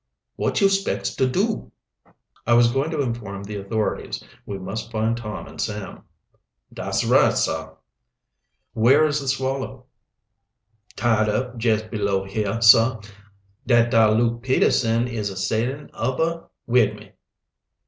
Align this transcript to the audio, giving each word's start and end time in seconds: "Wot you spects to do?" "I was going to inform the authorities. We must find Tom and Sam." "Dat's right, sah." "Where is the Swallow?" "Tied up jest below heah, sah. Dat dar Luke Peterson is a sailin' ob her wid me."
"Wot 0.35 0.59
you 0.61 0.67
spects 0.67 1.15
to 1.17 1.29
do?" 1.29 1.71
"I 2.47 2.55
was 2.55 2.71
going 2.71 2.89
to 2.89 3.01
inform 3.03 3.43
the 3.43 3.57
authorities. 3.57 4.23
We 4.47 4.57
must 4.57 4.91
find 4.91 5.15
Tom 5.15 5.45
and 5.47 5.61
Sam." 5.61 6.05
"Dat's 6.73 7.05
right, 7.05 7.37
sah." 7.37 7.73
"Where 8.73 9.05
is 9.05 9.19
the 9.19 9.27
Swallow?" 9.27 9.85
"Tied 10.95 11.29
up 11.29 11.55
jest 11.59 11.91
below 11.91 12.23
heah, 12.23 12.63
sah. 12.63 12.99
Dat 13.67 13.91
dar 13.91 14.11
Luke 14.13 14.41
Peterson 14.41 15.07
is 15.07 15.29
a 15.29 15.37
sailin' 15.37 15.91
ob 15.93 16.17
her 16.17 16.45
wid 16.65 16.95
me." 16.95 17.11